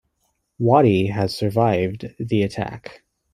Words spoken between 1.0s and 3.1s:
had survived the attack.